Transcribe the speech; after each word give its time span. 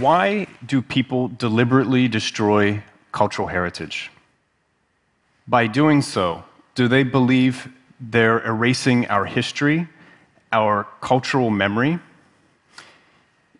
Why 0.00 0.46
do 0.64 0.80
people 0.80 1.28
deliberately 1.28 2.08
destroy 2.08 2.82
cultural 3.12 3.48
heritage? 3.48 4.10
By 5.46 5.66
doing 5.66 6.00
so, 6.00 6.42
do 6.74 6.88
they 6.88 7.02
believe 7.02 7.68
they're 8.00 8.42
erasing 8.46 9.06
our 9.08 9.26
history, 9.26 9.88
our 10.52 10.86
cultural 11.02 11.50
memory? 11.50 11.98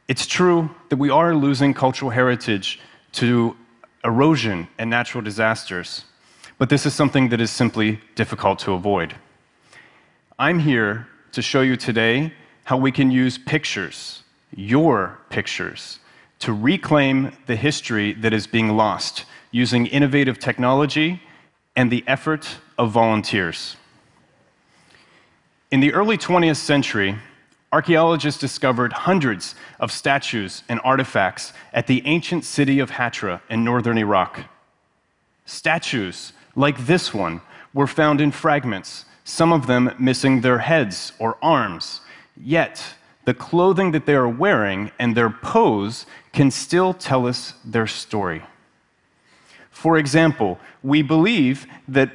It's 0.09 0.25
true 0.25 0.71
that 0.89 0.97
we 0.97 1.11
are 1.11 1.35
losing 1.35 1.75
cultural 1.75 2.11
heritage 2.11 2.81
to 3.21 3.55
erosion 4.03 4.67
and 4.79 4.89
natural 4.89 5.23
disasters, 5.23 6.07
but 6.57 6.71
this 6.71 6.87
is 6.87 6.95
something 6.95 7.29
that 7.29 7.43
is 7.43 7.51
simply 7.51 8.01
difficult 8.15 8.61
to 8.61 8.73
avoid. 8.73 9.15
I'm 10.39 10.59
here 10.59 11.07
to 11.33 11.43
show 11.43 11.61
you 11.61 11.77
today 11.77 12.33
how 12.65 12.79
we 12.79 12.93
can 12.93 13.11
use 13.11 13.37
pictures, 13.37 14.23
your 14.57 15.19
pictures, 15.29 15.99
to 16.41 16.53
reclaim 16.53 17.33
the 17.47 17.57
history 17.57 18.13
that 18.15 18.33
is 18.33 18.47
being 18.47 18.77
lost 18.77 19.25
using 19.51 19.87
innovative 19.87 20.39
technology 20.39 21.23
and 21.77 21.91
the 21.91 22.05
effort 22.07 22.57
of 22.79 22.91
volunteers. 22.91 23.77
In 25.71 25.81
the 25.81 25.93
early 25.93 26.19
20th 26.19 26.57
century, 26.57 27.17
archaeologists 27.73 28.41
discovered 28.41 28.93
hundreds 28.93 29.55
of 29.79 29.93
statues 29.93 30.65
and 30.69 30.81
artifacts 30.83 31.53
at 31.73 31.87
the 31.87 32.03
ancient 32.07 32.45
city 32.45 32.81
of 32.81 32.93
Hatra 32.93 33.41
in 33.49 33.63
northern 33.63 33.99
Iraq. 33.99 34.41
Statues 35.45 36.33
like 36.57 36.87
this 36.87 37.15
one 37.15 37.41
were 37.73 37.87
found 37.87 38.21
in 38.21 38.33
fragments, 38.33 39.05
some 39.25 39.53
of 39.53 39.67
them 39.67 39.95
missing 39.99 40.41
their 40.41 40.59
heads 40.59 41.13
or 41.19 41.39
arms. 41.41 42.01
Yet, 42.37 42.95
the 43.31 43.35
clothing 43.35 43.93
that 43.93 44.07
they 44.07 44.17
are 44.17 44.29
wearing 44.29 44.91
and 44.99 45.17
their 45.17 45.31
pose 45.31 46.05
can 46.33 46.51
still 46.51 46.93
tell 46.93 47.29
us 47.29 47.55
their 47.65 47.87
story. 47.87 48.43
For 49.71 49.97
example, 49.99 50.59
we 50.83 51.01
believe 51.03 51.69
that 51.87 52.11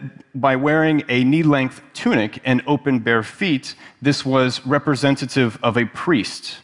by 0.48 0.58
wearing 0.58 1.06
a 1.08 1.24
knee 1.24 1.42
length 1.42 1.82
tunic 1.94 2.42
and 2.44 2.62
open 2.68 3.00
bare 3.00 3.24
feet, 3.24 3.76
this 4.02 4.26
was 4.26 4.66
representative 4.66 5.58
of 5.64 5.78
a 5.78 5.86
priest. 5.86 6.58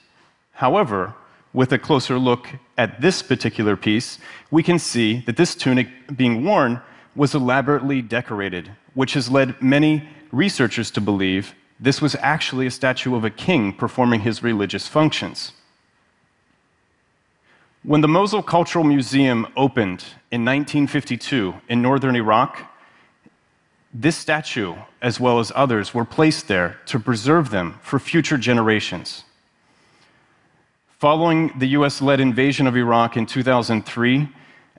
However, 0.51 1.13
with 1.53 1.71
a 1.71 1.79
closer 1.79 2.19
look 2.19 2.49
at 2.77 2.99
this 2.99 3.21
particular 3.21 3.77
piece, 3.77 4.19
we 4.51 4.63
can 4.63 4.79
see 4.79 5.23
that 5.27 5.37
this 5.37 5.55
tunic 5.55 5.87
being 6.17 6.43
worn 6.43 6.81
was 7.15 7.33
elaborately 7.33 8.01
decorated, 8.01 8.69
which 8.95 9.13
has 9.13 9.31
led 9.31 9.61
many 9.61 10.09
researchers 10.33 10.91
to 10.91 10.99
believe 10.99 11.55
this 11.81 11.99
was 11.99 12.15
actually 12.19 12.67
a 12.67 12.71
statue 12.71 13.15
of 13.15 13.25
a 13.25 13.31
king 13.31 13.73
performing 13.73 14.21
his 14.21 14.43
religious 14.43 14.87
functions. 14.87 15.53
When 17.83 18.01
the 18.01 18.07
Mosul 18.07 18.43
Cultural 18.43 18.85
Museum 18.85 19.47
opened 19.57 20.05
in 20.29 20.45
1952 20.45 21.55
in 21.67 21.81
northern 21.81 22.15
Iraq, 22.15 22.71
this 23.91 24.15
statue, 24.15 24.75
as 25.01 25.19
well 25.19 25.39
as 25.39 25.51
others, 25.55 25.91
were 25.91 26.05
placed 26.05 26.47
there 26.47 26.79
to 26.85 26.99
preserve 26.99 27.49
them 27.49 27.79
for 27.81 27.97
future 27.97 28.37
generations. 28.37 29.23
Following 30.99 31.51
the 31.57 31.69
US 31.69 31.99
led 31.99 32.19
invasion 32.19 32.67
of 32.67 32.77
Iraq 32.77 33.17
in 33.17 33.25
2003, 33.25 34.29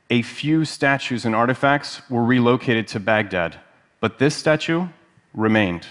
a 0.09 0.23
few 0.23 0.65
statues 0.65 1.25
and 1.25 1.35
artifacts 1.35 2.09
were 2.09 2.23
relocated 2.23 2.87
to 2.89 3.01
Baghdad, 3.01 3.59
but 3.99 4.19
this 4.21 4.37
statue 4.37 4.87
remained. 5.35 5.89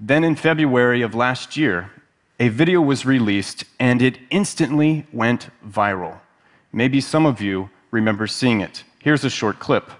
Then, 0.00 0.24
in 0.24 0.36
February 0.36 1.02
of 1.02 1.14
last 1.14 1.56
year, 1.56 1.90
a 2.38 2.48
video 2.48 2.80
was 2.80 3.06
released 3.06 3.64
and 3.80 4.02
it 4.02 4.18
instantly 4.30 5.06
went 5.12 5.48
viral. 5.66 6.18
Maybe 6.72 7.00
some 7.00 7.24
of 7.24 7.40
you 7.40 7.70
remember 7.90 8.26
seeing 8.26 8.60
it. 8.60 8.84
Here's 8.98 9.24
a 9.24 9.30
short 9.30 9.58
clip. 9.58 9.90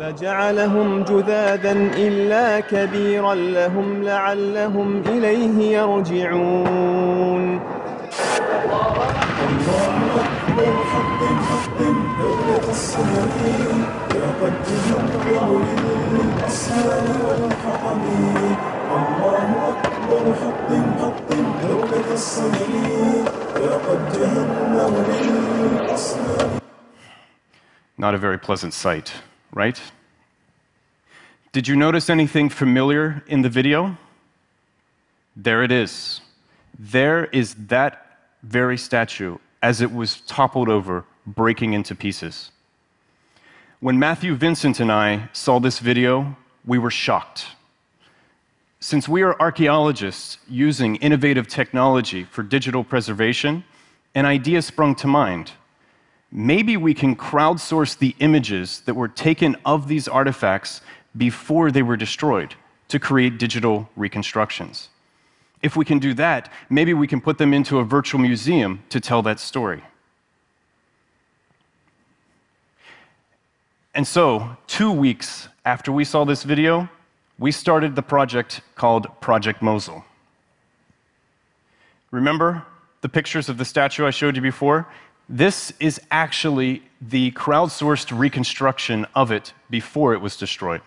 لجعلهم 0.00 1.02
جذاذا 1.02 1.72
إلا 1.72 2.60
كبيرا 2.60 3.34
لهم 3.34 4.02
لعلهم 4.02 5.02
إليه 5.06 5.78
يرجعون 5.78 7.60
الله 17.78 18.61
Not 28.03 28.15
a 28.15 28.17
very 28.17 28.37
pleasant 28.37 28.73
sight, 28.73 29.13
right? 29.53 29.81
Did 31.53 31.69
you 31.69 31.77
notice 31.77 32.09
anything 32.09 32.49
familiar 32.49 33.23
in 33.27 33.43
the 33.43 33.49
video? 33.49 33.97
There 35.37 35.63
it 35.63 35.71
is. 35.71 36.19
There 36.77 37.27
is 37.27 37.55
that 37.69 38.17
very 38.43 38.77
statue 38.77 39.37
as 39.61 39.79
it 39.79 39.89
was 39.89 40.19
toppled 40.19 40.67
over, 40.67 41.05
breaking 41.25 41.71
into 41.71 41.95
pieces. 41.95 42.51
When 43.79 43.97
Matthew 43.97 44.35
Vincent 44.35 44.81
and 44.81 44.91
I 44.91 45.29
saw 45.31 45.61
this 45.61 45.79
video, 45.79 46.35
we 46.65 46.77
were 46.77 46.91
shocked. 46.91 47.45
Since 48.81 49.07
we 49.07 49.21
are 49.21 49.39
archaeologists 49.39 50.39
using 50.49 50.97
innovative 50.97 51.47
technology 51.47 52.25
for 52.25 52.43
digital 52.43 52.83
preservation, 52.83 53.63
an 54.13 54.25
idea 54.25 54.61
sprung 54.61 54.93
to 54.95 55.07
mind. 55.07 55.53
Maybe 56.35 56.77
we 56.77 56.95
can 56.95 57.15
crowdsource 57.15 57.95
the 57.95 58.15
images 58.17 58.81
that 58.85 58.95
were 58.95 59.07
taken 59.07 59.55
of 59.63 59.87
these 59.87 60.07
artifacts 60.07 60.81
before 61.15 61.69
they 61.69 61.83
were 61.83 61.95
destroyed 61.95 62.55
to 62.87 62.97
create 62.97 63.37
digital 63.37 63.87
reconstructions. 63.95 64.89
If 65.61 65.75
we 65.75 65.85
can 65.85 65.99
do 65.99 66.15
that, 66.15 66.51
maybe 66.71 66.91
we 66.95 67.05
can 67.05 67.21
put 67.21 67.37
them 67.37 67.53
into 67.53 67.77
a 67.77 67.83
virtual 67.83 68.19
museum 68.19 68.81
to 68.89 68.99
tell 68.99 69.21
that 69.21 69.39
story. 69.39 69.83
And 73.93 74.07
so, 74.07 74.57
two 74.65 74.91
weeks 74.91 75.49
after 75.63 75.91
we 75.91 76.03
saw 76.03 76.25
this 76.25 76.41
video, 76.41 76.89
we 77.37 77.51
started 77.51 77.95
the 77.95 78.01
project 78.01 78.61
called 78.73 79.05
Project 79.21 79.61
Mosul. 79.61 80.03
Remember 82.09 82.65
the 83.01 83.09
pictures 83.09 83.49
of 83.49 83.59
the 83.59 83.65
statue 83.65 84.07
I 84.07 84.09
showed 84.09 84.35
you 84.35 84.41
before? 84.41 84.87
This 85.35 85.73
is 85.79 85.99
actually 86.11 86.83
the 87.01 87.31
crowdsourced 87.31 88.15
reconstruction 88.15 89.07
of 89.15 89.31
it 89.31 89.51
before 89.67 90.13
it 90.13 90.21
was 90.21 90.37
destroyed. 90.37 90.81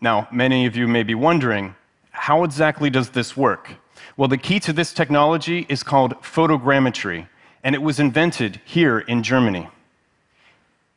Now, 0.00 0.28
many 0.30 0.66
of 0.66 0.76
you 0.76 0.86
may 0.86 1.02
be 1.02 1.16
wondering 1.16 1.74
how 2.12 2.44
exactly 2.44 2.88
does 2.88 3.10
this 3.10 3.36
work? 3.36 3.70
Well, 4.16 4.28
the 4.28 4.38
key 4.38 4.60
to 4.60 4.72
this 4.72 4.92
technology 4.92 5.66
is 5.68 5.82
called 5.82 6.12
photogrammetry, 6.22 7.26
and 7.64 7.74
it 7.74 7.82
was 7.82 7.98
invented 7.98 8.60
here 8.64 9.00
in 9.00 9.24
Germany. 9.24 9.68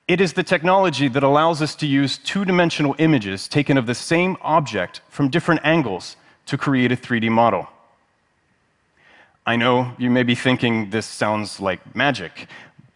It 0.08 0.22
is 0.22 0.34
the 0.34 0.44
technology 0.44 1.08
that 1.08 1.24
allows 1.24 1.60
us 1.60 1.74
to 1.78 1.88
use 1.88 2.20
two 2.20 2.46
dimensional 2.46 2.94
images 3.00 3.48
taken 3.48 3.80
of 3.80 3.88
the 3.88 3.96
same 3.96 4.38
object 4.42 5.02
from 5.10 5.30
different 5.30 5.62
angles 5.64 6.18
to 6.46 6.56
create 6.56 6.92
a 6.92 6.96
3D 6.96 7.32
model. 7.32 7.68
I 9.46 9.58
know 9.58 9.92
you 9.98 10.10
may 10.10 10.24
be 10.24 10.36
thinking 10.36 10.90
this 10.90 11.06
sounds 11.06 11.60
like 11.60 11.96
magic, 11.96 12.48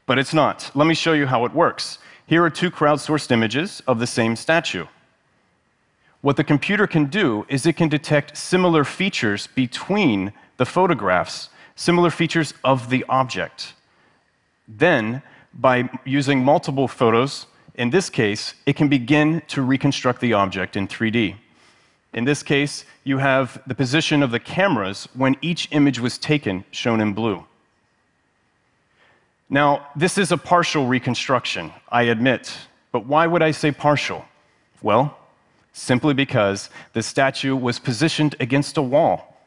but 0.05 0.17
it's 0.17 0.33
not. 0.33 0.71
Let 0.75 0.87
me 0.87 0.93
show 0.93 1.11
you 1.11 1.25
how 1.25 1.43
it 1.43 1.53
works. 1.53 1.99
Here 2.25 2.41
are 2.43 2.49
two 2.49 2.71
crowdsourced 2.71 3.31
images 3.31 3.83
of 3.85 3.99
the 3.99 4.07
same 4.07 4.37
statue. 4.37 4.85
What 6.21 6.37
the 6.37 6.45
computer 6.45 6.87
can 6.87 7.05
do 7.05 7.45
is 7.49 7.65
it 7.65 7.75
can 7.75 7.89
detect 7.89 8.37
similar 8.37 8.85
features 8.85 9.47
between 9.47 10.31
the 10.55 10.65
photographs, 10.65 11.49
similar 11.75 12.09
features 12.09 12.53
of 12.63 12.89
the 12.89 13.03
object. 13.09 13.73
Then, 14.67 15.21
by 15.53 15.89
using 16.05 16.43
multiple 16.43 16.87
photos, 16.87 17.45
in 17.75 17.89
this 17.89 18.09
case, 18.09 18.55
it 18.65 18.75
can 18.77 18.87
begin 18.87 19.41
to 19.49 19.61
reconstruct 19.61 20.21
the 20.21 20.33
object 20.33 20.75
in 20.77 20.87
3D. 20.87 21.35
In 22.13 22.23
this 22.23 22.41
case, 22.41 22.85
you 23.03 23.17
have 23.17 23.61
the 23.67 23.75
position 23.75 24.23
of 24.23 24.31
the 24.31 24.39
cameras 24.39 25.07
when 25.13 25.35
each 25.41 25.67
image 25.71 25.99
was 25.99 26.17
taken, 26.17 26.63
shown 26.71 27.01
in 27.01 27.13
blue. 27.13 27.45
Now, 29.49 29.87
this 29.95 30.17
is 30.17 30.31
a 30.31 30.37
partial 30.37 30.87
reconstruction, 30.87 31.71
I 31.89 32.03
admit, 32.03 32.51
but 32.91 33.05
why 33.05 33.27
would 33.27 33.41
I 33.41 33.51
say 33.51 33.71
partial? 33.71 34.25
Well, 34.81 35.17
simply 35.73 36.13
because 36.13 36.69
the 36.93 37.03
statue 37.03 37.55
was 37.55 37.79
positioned 37.79 38.35
against 38.39 38.77
a 38.77 38.81
wall. 38.81 39.37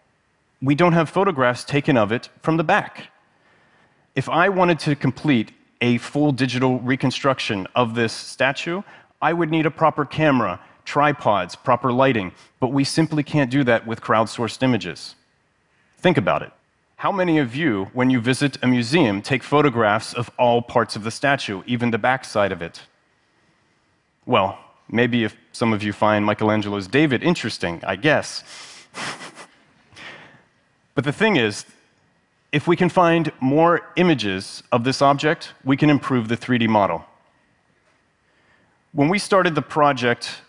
We 0.63 0.75
don't 0.75 0.93
have 0.93 1.11
photographs 1.11 1.65
taken 1.65 1.97
of 1.97 2.13
it 2.13 2.29
from 2.43 2.56
the 2.56 2.65
back. 2.65 3.09
If 4.15 4.29
I 4.29 4.49
wanted 4.49 4.79
to 4.81 4.95
complete 4.95 5.53
a 5.81 5.99
full 5.99 6.33
digital 6.33 6.79
reconstruction 6.81 7.67
of 7.75 7.95
this 7.95 8.13
statue, 8.13 8.83
I 9.23 9.33
would 9.33 9.51
need 9.51 9.67
a 9.67 9.71
proper 9.71 10.05
camera, 10.05 10.61
tripods, 10.91 11.55
proper 11.55 11.93
lighting, 11.93 12.33
but 12.59 12.73
we 12.73 12.83
simply 12.83 13.23
can't 13.23 13.49
do 13.49 13.63
that 13.63 13.87
with 13.87 14.01
crowdsourced 14.01 14.61
images. 14.61 15.15
Think 15.99 16.17
about 16.17 16.43
it. 16.43 16.51
How 16.97 17.13
many 17.13 17.39
of 17.39 17.55
you, 17.55 17.85
when 17.93 18.11
you 18.11 18.21
visit 18.21 18.59
a 18.61 18.67
museum, 18.67 19.23
take 19.23 19.45
photographs 19.45 20.13
of 20.13 20.33
all 20.37 20.61
parts 20.61 20.97
of 20.97 21.05
the 21.05 21.13
statue, 21.13 21.63
even 21.65 21.93
the 21.93 21.99
backside 21.99 22.51
of 22.51 22.61
it? 22.61 22.81
Well, 24.27 24.59
maybe 24.89 25.23
if 25.23 25.37
some 25.53 25.73
of 25.73 25.85
you 25.85 25.93
find 25.93 26.27
Michelangelo's 26.27 26.89
David 26.89 27.23
interesting, 27.23 27.81
I 27.87 27.95
guess. 27.95 28.43
but 30.97 31.05
the 31.05 31.13
thing 31.13 31.37
is, 31.37 31.67
if 32.51 32.67
we 32.67 32.75
can 32.75 32.89
find 32.89 33.31
more 33.41 33.93
images 33.95 34.65
of 34.73 34.83
this 34.83 35.01
object, 35.01 35.53
we 35.65 35.77
can 35.77 35.89
improve 35.89 36.27
the 36.27 36.37
3D 36.37 36.69
model. 36.69 37.05
When 38.93 39.09
we 39.09 39.21
started 39.21 39.55
the 39.55 39.63
project, 39.63 40.43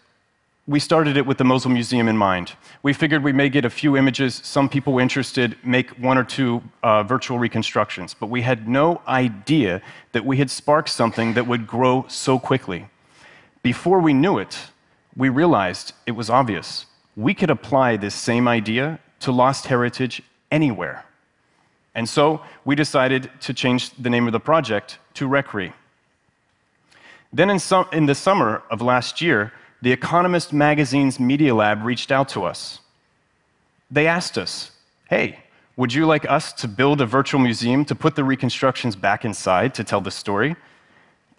we 0.71 0.79
started 0.79 1.18
it 1.18 1.25
with 1.25 1.38
the 1.38 1.44
Mosul 1.44 1.69
Museum 1.69 2.07
in 2.07 2.15
mind. 2.15 2.53
We 2.81 2.94
figured 2.94 3.25
we 3.25 3.33
may 3.33 3.50
get 3.50 3.65
a 3.65 3.69
few 3.69 3.97
images, 3.97 4.39
some 4.41 4.69
people 4.69 5.00
interested, 5.00 5.57
make 5.65 5.89
one 6.00 6.18
or 6.18 6.23
two 6.23 6.63
uh, 6.81 7.03
virtual 7.03 7.38
reconstructions, 7.38 8.13
but 8.13 8.27
we 8.27 8.41
had 8.41 8.69
no 8.69 9.01
idea 9.06 9.81
that 10.13 10.25
we 10.25 10.38
had 10.38 10.50
sparked 10.50 10.88
something 10.88 11.33
that 11.33 11.45
would 11.45 11.68
grow 11.68 12.06
so 12.07 12.39
quickly. 12.39 12.88
Before 13.63 14.00
we 14.00 14.13
knew 14.13 14.38
it, 14.38 14.57
we 15.13 15.27
realized 15.27 15.91
it 16.06 16.13
was 16.13 16.29
obvious. 16.29 16.85
We 17.18 17.33
could 17.33 17.50
apply 17.50 17.97
this 17.97 18.15
same 18.15 18.47
idea 18.47 18.97
to 19.19 19.33
lost 19.33 19.65
heritage 19.65 20.21
anywhere. 20.51 21.03
And 21.94 22.07
so 22.07 22.44
we 22.63 22.75
decided 22.75 23.29
to 23.41 23.53
change 23.53 23.89
the 23.95 24.09
name 24.09 24.25
of 24.25 24.31
the 24.31 24.39
project 24.39 25.00
to 25.15 25.27
Rekrei. 25.27 25.73
Then, 27.33 27.50
in, 27.50 27.59
in, 27.91 28.06
the 28.06 28.15
summer 28.15 28.63
of 28.69 28.81
last 28.81 29.21
year, 29.21 29.51
The 29.81 29.92
Economist 29.92 30.54
magazine's 30.54 31.19
Media 31.19 31.56
Lab 31.56 31.83
reached 31.83 32.12
out 32.12 32.30
to 32.30 32.44
us. 32.44 32.80
They 33.89 34.06
asked 34.06 34.38
us, 34.38 34.72
hey, 35.10 35.39
would 35.75 35.94
you 35.94 36.06
like 36.06 36.30
us 36.30 36.54
to 36.54 36.68
build 36.68 37.01
a 37.01 37.06
virtual 37.06 37.39
museum 37.39 37.83
to 37.86 37.95
put 37.95 38.16
the 38.16 38.24
reconstructions 38.24 38.95
back 38.95 39.25
inside 39.25 39.74
to 39.75 39.83
tell 39.83 40.00
the 40.00 40.12
story? 40.12 40.56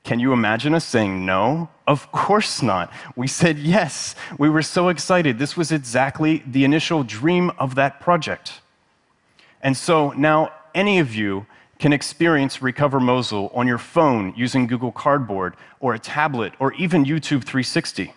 Can 0.03 0.19
you 0.19 0.33
imagine 0.33 0.75
us 0.75 0.85
saying 0.85 1.25
no? 1.25 1.69
Of 1.87 2.11
course 2.11 2.61
not. 2.63 2.93
We 3.15 3.29
said 3.29 3.59
yes. 3.59 4.17
We 4.37 4.51
were 4.51 4.63
so 4.63 4.89
excited. 4.89 5.39
This 5.39 5.57
was 5.57 5.71
exactly 5.71 6.43
the 6.45 6.65
initial 6.65 7.05
dream 7.05 7.53
of 7.59 7.77
that 7.77 8.01
project. 8.01 8.61
And 9.63 9.77
so 9.77 10.11
now 10.11 10.53
any 10.75 10.99
of 10.99 11.15
you 11.15 11.47
can 11.79 11.93
experience 11.93 12.59
RecoVR 12.59 13.01
Mosul 13.01 13.53
on 13.55 13.69
your 13.69 13.79
phone 13.79 14.35
using 14.37 14.67
Google 14.67 14.91
Cardboard 14.93 15.55
or 15.79 15.95
a 15.95 15.99
tablet 15.99 16.55
or 16.59 16.73
even 16.75 17.05
YouTube 17.05 17.45
360. 17.45 18.13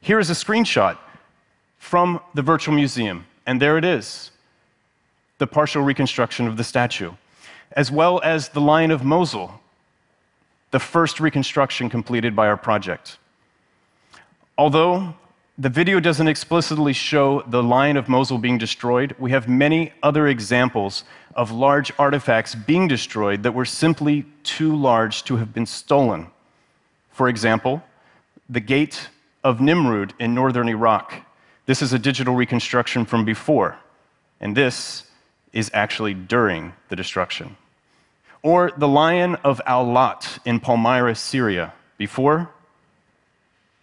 Here 0.00 0.18
is 0.18 0.30
a 0.30 0.34
screenshot 0.34 0.96
from 1.78 2.20
the 2.34 2.42
virtual 2.42 2.74
museum, 2.74 3.26
and 3.46 3.60
there 3.60 3.78
it 3.78 3.84
is 3.84 4.30
the 5.38 5.46
partial 5.46 5.82
reconstruction 5.82 6.48
of 6.48 6.56
the 6.56 6.64
statue, 6.64 7.12
as 7.72 7.90
well 7.92 8.20
as 8.24 8.48
the 8.48 8.60
Lion 8.60 8.90
of 8.90 9.04
Mosul, 9.04 9.60
the 10.72 10.80
first 10.80 11.20
reconstruction 11.20 11.88
completed 11.88 12.34
by 12.34 12.48
our 12.48 12.56
project. 12.56 13.18
Although 14.56 15.14
the 15.60 15.68
video 15.68 15.98
doesn't 15.98 16.28
explicitly 16.28 16.92
show 16.92 17.42
the 17.48 17.60
Lion 17.60 17.96
of 17.96 18.08
Mosul 18.08 18.38
being 18.38 18.58
destroyed. 18.58 19.16
We 19.18 19.32
have 19.32 19.48
many 19.48 19.92
other 20.04 20.28
examples 20.28 21.02
of 21.34 21.50
large 21.50 21.92
artifacts 21.98 22.54
being 22.54 22.86
destroyed 22.86 23.42
that 23.42 23.52
were 23.52 23.64
simply 23.64 24.24
too 24.44 24.76
large 24.76 25.24
to 25.24 25.36
have 25.36 25.52
been 25.52 25.66
stolen. 25.66 26.28
For 27.10 27.28
example, 27.28 27.82
the 28.48 28.60
Gate 28.60 29.08
of 29.44 29.58
Nimrud 29.58 30.12
in 30.18 30.34
northern 30.34 30.68
Iraq. 30.68 31.14
This 31.66 31.82
is 31.82 31.92
a 31.92 31.98
digital 31.98 32.34
reconstruction 32.34 33.04
from 33.04 33.24
before, 33.24 33.78
and 34.40 34.56
this 34.56 35.04
is 35.52 35.70
actually 35.74 36.14
during 36.14 36.72
the 36.88 36.96
destruction. 36.96 37.56
Or 38.42 38.72
the 38.76 38.88
Lion 38.88 39.34
of 39.36 39.60
Al 39.66 39.84
Lat 39.84 40.38
in 40.44 40.60
Palmyra, 40.60 41.14
Syria, 41.14 41.72
before 41.96 42.50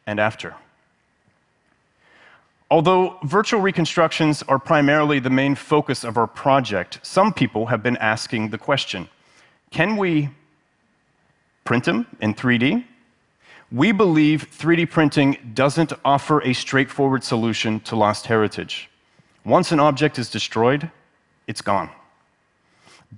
and 0.08 0.20
after. 0.20 0.56
Although 2.72 3.20
virtual 3.24 3.62
reconstructions 3.62 4.42
are 4.44 4.58
primarily 4.58 5.20
the 5.20 5.30
main 5.30 5.56
focus 5.56 6.04
of 6.04 6.18
our 6.18 6.28
project, 6.28 7.00
some 7.04 7.34
people 7.34 7.68
have 7.68 7.84
been 7.84 7.98
asking 7.98 8.50
the 8.50 8.58
question 8.58 9.10
can 9.72 9.98
we 9.98 10.30
print 11.66 11.84
them 11.84 12.08
in 12.22 12.34
3D? 12.34 12.86
We 13.72 13.92
believe 13.92 14.48
3D 14.52 14.90
printing 14.90 15.38
doesn't 15.54 15.94
offer 16.04 16.42
a 16.42 16.54
straightforward 16.54 17.24
solution 17.24 17.80
to 17.82 17.96
lost 17.96 18.28
heritage. 18.28 18.90
Once 19.44 19.72
an 19.72 19.80
object 19.80 20.18
is 20.20 20.30
destroyed, 20.30 20.90
it's 21.48 21.62
gone. 21.62 21.90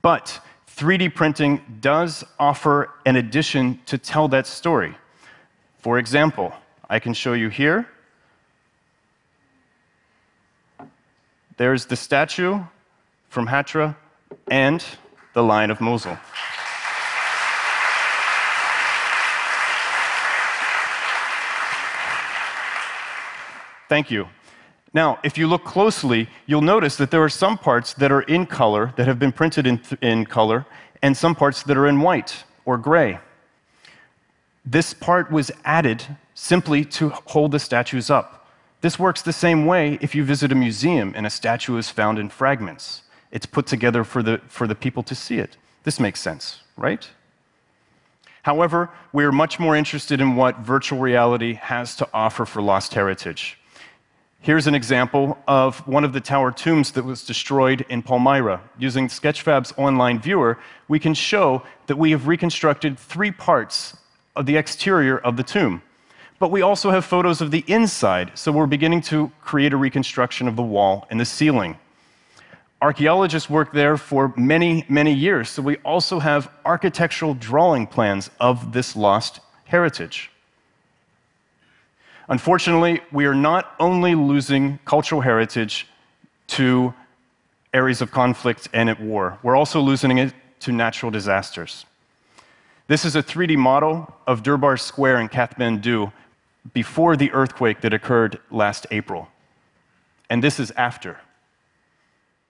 But 0.01 0.39
3D 0.75 1.13
printing 1.13 1.61
does 1.81 2.23
offer 2.39 2.89
an 3.05 3.15
addition 3.15 3.79
to 3.85 3.97
tell 3.97 4.27
that 4.29 4.47
story. 4.47 4.95
For 5.79 5.99
example, 5.99 6.53
I 6.89 6.99
can 6.99 7.13
show 7.13 7.33
you 7.33 7.49
here 7.49 7.87
There's 11.57 11.87
the 11.87 11.95
statue 11.95 12.59
from 13.29 13.47
Hatra 13.47 13.95
and 14.47 14.85
the 15.33 15.41
Lion 15.41 15.71
of 15.71 15.81
Mosul. 15.81 16.15
Thank 23.89 24.11
you. 24.11 24.27
Now, 24.93 25.19
if 25.23 25.37
you 25.37 25.47
look 25.47 25.63
closely, 25.63 26.29
you'll 26.45 26.61
notice 26.61 26.95
that 26.97 27.11
there 27.11 27.23
are 27.23 27.29
some 27.29 27.57
parts 27.57 27.93
that 27.95 28.11
are 28.11 28.21
in 28.21 28.45
color, 28.45 28.93
that 28.97 29.07
have 29.07 29.19
been 29.19 29.31
printed 29.31 29.67
in, 29.67 29.81
in 30.01 30.25
color, 30.25 30.65
and 31.01 31.15
some 31.15 31.35
parts 31.35 31.63
that 31.63 31.77
are 31.77 31.87
in 31.87 32.01
white 32.01 32.43
or 32.65 32.77
gray. 32.77 33.19
This 34.65 34.93
part 34.93 35.31
was 35.31 35.51
added 35.63 36.03
simply 36.33 36.83
to 36.85 37.09
hold 37.09 37.51
the 37.51 37.59
statues 37.59 38.09
up. 38.09 38.47
This 38.81 38.99
works 38.99 39.21
the 39.21 39.33
same 39.33 39.65
way 39.65 39.97
if 40.01 40.13
you 40.13 40.23
visit 40.23 40.51
a 40.51 40.55
museum 40.55 41.13
and 41.15 41.25
a 41.25 41.29
statue 41.29 41.77
is 41.77 41.89
found 41.89 42.19
in 42.19 42.29
fragments. 42.29 43.03
It's 43.31 43.45
put 43.45 43.65
together 43.65 44.03
for 44.03 44.21
the, 44.21 44.41
for 44.47 44.67
the 44.67 44.75
people 44.75 45.03
to 45.03 45.15
see 45.15 45.39
it. 45.39 45.57
This 45.83 45.99
makes 45.99 46.19
sense, 46.21 46.61
right? 46.75 47.09
However, 48.43 48.89
we 49.11 49.25
are 49.25 49.31
much 49.31 49.59
more 49.59 49.75
interested 49.75 50.21
in 50.21 50.35
what 50.35 50.59
virtual 50.59 50.99
reality 50.99 51.55
has 51.55 51.95
to 51.97 52.07
offer 52.13 52.45
for 52.45 52.61
lost 52.61 52.93
heritage. 52.93 53.56
Here's 54.47 54.65
an 54.65 54.75
example 54.75 55.37
of 55.45 55.85
one 55.85 56.05
of 56.05 56.13
the 56.13 56.21
tower 56.21 56.53
tombs 56.53 56.91
that 56.93 57.03
was 57.03 57.25
destroyed 57.25 57.85
in 57.89 58.01
Palmyra. 58.01 58.61
Using 58.79 59.09
Sketchfab's 59.09 59.73
online 59.75 60.21
viewer, 60.21 60.57
we 60.87 60.99
can 60.99 61.13
show 61.13 61.63
that 61.87 61.97
we 61.97 62.11
have 62.11 62.27
reconstructed 62.27 62.97
three 62.97 63.29
parts 63.29 63.97
of 64.37 64.45
the 64.45 64.55
exterior 64.55 65.17
of 65.17 65.35
the 65.35 65.43
tomb. 65.43 65.81
But 66.39 66.49
we 66.49 66.61
also 66.61 66.91
have 66.91 67.03
photos 67.03 67.41
of 67.41 67.51
the 67.51 67.65
inside, 67.67 68.39
so 68.39 68.53
we're 68.53 68.67
beginning 68.67 69.01
to 69.11 69.33
create 69.41 69.73
a 69.73 69.77
reconstruction 69.77 70.47
of 70.47 70.55
the 70.55 70.63
wall 70.63 71.07
and 71.09 71.19
the 71.19 71.25
ceiling. 71.25 71.77
Archaeologists 72.81 73.49
worked 73.49 73.73
there 73.73 73.97
for 73.97 74.33
many, 74.37 74.85
many 74.87 75.11
years, 75.11 75.49
so 75.49 75.61
we 75.61 75.75
also 75.83 76.19
have 76.19 76.49
architectural 76.63 77.33
drawing 77.33 77.85
plans 77.85 78.29
of 78.39 78.71
this 78.71 78.95
lost 78.95 79.41
heritage. 79.65 80.31
Unfortunately, 82.29 83.01
we 83.11 83.25
are 83.25 83.35
not 83.35 83.73
only 83.79 84.15
losing 84.15 84.79
cultural 84.85 85.21
heritage 85.21 85.87
to 86.47 86.93
areas 87.73 88.01
of 88.01 88.11
conflict 88.11 88.67
and 88.73 88.89
at 88.89 88.99
war, 88.99 89.37
we're 89.43 89.55
also 89.55 89.79
losing 89.79 90.17
it 90.17 90.33
to 90.59 90.71
natural 90.71 91.11
disasters. 91.11 91.85
This 92.87 93.05
is 93.05 93.15
a 93.15 93.23
3D 93.23 93.57
model 93.57 94.13
of 94.25 94.43
Durbar 94.43 94.79
Square 94.79 95.21
in 95.21 95.29
Kathmandu, 95.29 96.11
before 96.73 97.15
the 97.15 97.31
earthquake 97.31 97.81
that 97.81 97.93
occurred 97.93 98.39
last 98.51 98.87
April. 98.91 99.27
And 100.29 100.43
this 100.43 100.59
is 100.59 100.71
after. 100.71 101.17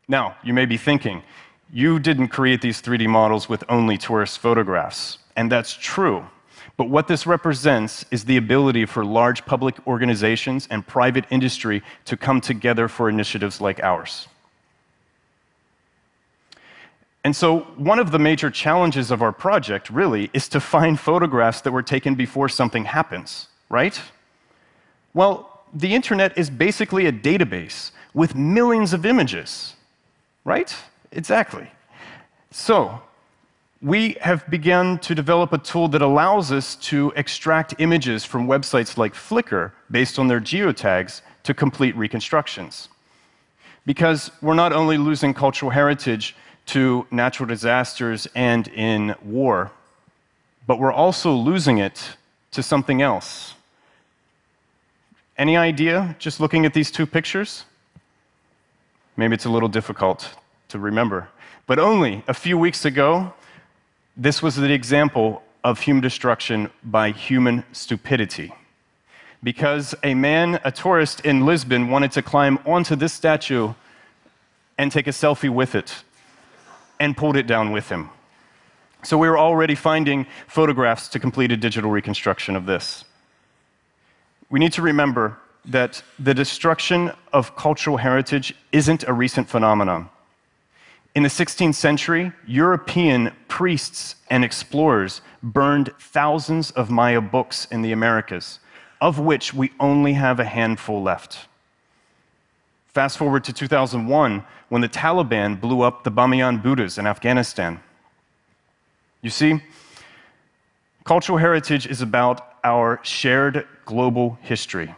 Now, 0.07 0.37
you 0.43 0.53
may 0.53 0.65
be 0.65 0.77
thinking, 0.77 1.23
you 1.71 1.99
didn't 1.99 2.29
create 2.29 2.61
these 2.61 2.81
3D 2.81 3.07
models 3.07 3.49
with 3.49 3.63
only 3.69 3.97
tourist 3.97 4.39
photographs. 4.39 5.19
And 5.35 5.51
that's 5.51 5.73
true. 5.73 6.25
But 6.75 6.89
what 6.89 7.07
this 7.07 7.25
represents 7.25 8.05
is 8.11 8.25
the 8.25 8.37
ability 8.37 8.85
for 8.85 9.05
large 9.05 9.45
public 9.45 9.75
organizations 9.87 10.67
and 10.69 10.85
private 10.85 11.25
industry 11.29 11.81
to 12.05 12.17
come 12.17 12.41
together 12.41 12.87
for 12.87 13.09
initiatives 13.09 13.61
like 13.61 13.81
ours. 13.81 14.27
And 17.23 17.35
so, 17.35 17.59
one 17.75 17.99
of 17.99 18.11
the 18.11 18.19
major 18.19 18.49
challenges 18.49 19.11
of 19.11 19.21
our 19.21 19.31
project 19.31 19.89
really 19.89 20.29
is 20.33 20.47
to 20.49 20.59
find 20.59 20.99
photographs 20.99 21.61
that 21.61 21.71
were 21.71 21.83
taken 21.83 22.15
before 22.15 22.47
something 22.47 22.85
happens 22.85 23.47
right? 23.69 23.99
Well, 25.13 25.63
the 25.73 25.93
internet 25.93 26.37
is 26.37 26.49
basically 26.49 27.05
a 27.07 27.11
database 27.11 27.91
with 28.13 28.35
millions 28.35 28.93
of 28.93 29.05
images, 29.05 29.75
right? 30.43 30.75
Exactly. 31.11 31.69
So, 32.51 33.01
we 33.81 34.17
have 34.21 34.49
begun 34.49 34.97
to 34.99 35.13
develop 35.13 35.53
a 35.53 35.57
tool 35.57 35.87
that 35.89 36.01
allows 36.01 36.51
us 36.51 36.75
to 36.75 37.13
extract 37.15 37.75
images 37.79 38.25
from 38.25 38.47
websites 38.47 38.97
like 38.97 39.13
Flickr 39.13 39.71
based 39.91 40.17
on 40.17 40.27
their 40.27 40.39
geotags 40.39 41.21
to 41.43 41.53
complete 41.53 41.95
reconstructions. 41.95 42.89
Because 43.85 44.31
we're 44.41 44.55
not 44.55 44.73
only 44.73 44.97
losing 44.97 45.33
cultural 45.33 45.71
heritage 45.71 46.35
to 46.67 47.05
natural 47.11 47.47
disasters 47.47 48.27
and 48.35 48.67
in 48.69 49.15
war, 49.23 49.71
but 50.65 50.79
we're 50.79 50.91
also 50.91 51.31
losing 51.31 51.77
it 51.77 52.17
to 52.51 52.63
something 52.63 53.01
else. 53.01 53.53
Any 55.37 55.55
idea 55.55 56.15
just 56.19 56.39
looking 56.39 56.65
at 56.65 56.73
these 56.73 56.89
two 56.89 57.05
pictures? 57.05 57.63
Maybe 59.15 59.35
it's 59.35 59.45
a 59.45 59.49
little 59.49 59.69
difficult 59.69 60.35
to 60.69 60.79
remember. 60.79 61.29
But 61.67 61.79
only 61.79 62.23
a 62.27 62.33
few 62.33 62.57
weeks 62.57 62.83
ago, 62.83 63.33
this 64.17 64.41
was 64.41 64.55
the 64.55 64.73
example 64.73 65.43
of 65.63 65.79
human 65.81 66.01
destruction 66.01 66.71
by 66.83 67.11
human 67.11 67.63
stupidity. 67.71 68.51
Because 69.43 69.93
a 70.03 70.15
man, 70.15 70.59
a 70.63 70.71
tourist 70.71 71.19
in 71.21 71.45
Lisbon, 71.45 71.89
wanted 71.89 72.11
to 72.13 72.23
climb 72.23 72.57
onto 72.65 72.95
this 72.95 73.13
statue 73.13 73.73
and 74.77 74.91
take 74.91 75.05
a 75.05 75.11
selfie 75.11 75.49
with 75.49 75.75
it 75.75 76.03
and 76.99 77.15
pulled 77.15 77.37
it 77.37 77.45
down 77.45 77.71
with 77.71 77.89
him. 77.89 78.09
So 79.03 79.17
we 79.17 79.29
were 79.29 79.37
already 79.37 79.75
finding 79.75 80.25
photographs 80.47 81.07
to 81.09 81.19
complete 81.19 81.51
a 81.51 81.57
digital 81.57 81.91
reconstruction 81.91 82.55
of 82.55 82.65
this. 82.65 83.05
We 84.49 84.59
need 84.59 84.73
to 84.73 84.81
remember 84.81 85.37
that 85.65 86.01
the 86.17 86.33
destruction 86.33 87.11
of 87.31 87.55
cultural 87.55 87.97
heritage 87.97 88.55
isn't 88.71 89.03
a 89.07 89.13
recent 89.13 89.47
phenomenon. 89.47 90.09
In 91.17 91.23
the 91.23 91.29
16th 91.29 91.73
century, 91.73 92.31
European 92.45 93.31
priests 93.47 94.17
and 94.29 94.45
explorers 94.45 95.21
burned 95.41 95.89
thousands 95.99 96.69
of 96.69 96.91
Maya 96.91 97.21
books 97.21 97.65
in 97.71 97.81
the 97.81 97.91
Americas, 97.91 98.59
of 99.01 99.17
which 99.17 99.51
we 99.51 99.71
only 99.79 100.13
have 100.13 100.39
a 100.39 100.45
handful 100.45 101.01
left. 101.01 101.47
Fast 102.89 103.17
forward 103.17 103.43
to 103.45 103.51
2001, 103.51 104.43
when 104.69 104.81
the 104.83 104.87
Taliban 104.87 105.59
blew 105.59 105.81
up 105.81 106.03
the 106.03 106.11
Bamiyan 106.11 106.61
Buddhas 106.61 106.99
in 106.99 107.07
Afghanistan. 107.07 107.79
You 109.23 109.31
see, 109.31 109.63
cultural 111.03 111.39
heritage 111.39 111.87
is 111.87 112.03
about 112.03 112.57
our 112.63 112.99
shared 113.01 113.65
global 113.85 114.37
history. 114.43 114.93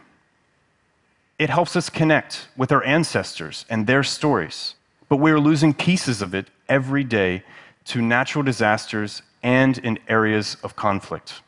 It 1.38 1.48
helps 1.48 1.76
us 1.76 1.88
connect 1.88 2.48
with 2.58 2.70
our 2.72 2.84
ancestors 2.84 3.64
and 3.70 3.86
their 3.86 4.02
stories, 4.02 4.74
but 5.10 5.16
we 5.16 5.32
are 5.32 5.40
losing 5.40 5.74
pieces 5.74 6.22
of 6.22 6.34
it 6.34 6.46
every 6.68 7.02
day 7.02 7.42
to 7.84 8.00
natural 8.00 8.44
disasters 8.44 9.22
and 9.42 9.76
in 9.78 9.98
areas 10.08 10.56
of 10.62 10.76
conflict. 10.76 11.42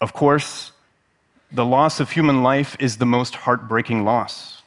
Of 0.00 0.12
course, 0.12 0.70
the 1.50 1.64
loss 1.64 1.98
of 1.98 2.12
human 2.12 2.44
life 2.44 2.76
is 2.78 2.98
the 2.98 3.04
most 3.04 3.34
heartbreaking 3.34 4.04
loss. 4.04 4.62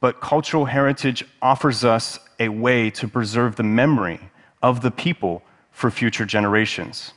But 0.00 0.20
cultural 0.20 0.66
heritage 0.66 1.24
offers 1.40 1.84
us 1.84 2.18
a 2.38 2.50
way 2.50 2.90
to 2.90 3.08
preserve 3.08 3.56
the 3.56 3.62
memory 3.62 4.20
of 4.62 4.82
the 4.82 4.90
people 4.90 5.42
for 5.72 5.90
future 5.90 6.26
generations. 6.26 7.12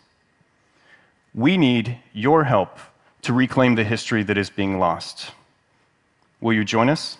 We 1.35 1.57
need 1.57 1.97
your 2.13 2.45
help 2.45 2.79
to 3.23 3.33
reclaim 3.33 3.75
the 3.75 3.83
history 3.83 4.23
that 4.23 4.37
is 4.37 4.49
being 4.49 4.79
lost. 4.79 5.31
Will 6.39 6.53
you 6.53 6.63
join 6.63 6.87
us? 6.87 7.17